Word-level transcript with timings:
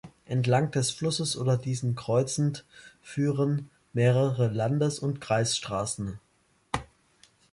Entlang 0.25 0.71
des 0.71 0.89
Flusses 0.89 1.37
oder 1.37 1.57
diesen 1.59 1.93
kreuzend 1.93 2.65
führen 3.03 3.69
mehrere 3.93 4.47
Landes- 4.47 4.97
und 4.97 5.21
Kreisstraßen. 5.21 6.17